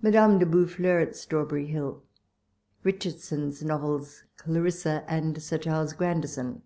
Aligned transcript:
101 0.00 0.38
ilADAME 0.38 0.38
DE 0.38 0.46
BOVFFLKUS 0.46 1.02
AT 1.02 1.16
STRAWBERRY 1.16 1.66
UILL 1.66 2.02
RICHARDSO.WS 2.82 3.58
XOVELS." 3.62 4.24
CLARISSA" 4.38 5.04
AXD 5.10 5.40
"SIR 5.42 5.58
CHARLES 5.58 5.92
GRAyVISOX." 5.92 6.62